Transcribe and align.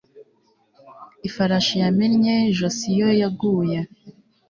Ifarashi 1.27 1.75
yamennye 1.83 2.33
ijosi 2.51 2.85
iyo 2.93 3.09
yaguye 3.21 3.77